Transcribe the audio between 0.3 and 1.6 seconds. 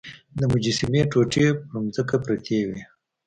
د مجسمې ټوټې